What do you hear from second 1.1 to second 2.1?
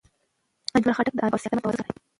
د ادب او سیاست ترمنځ توازن ساتلی.